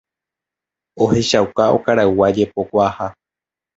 ohechauka 1.03 1.63
okaraygua 1.75 2.27
jepokuaaha 2.37 3.07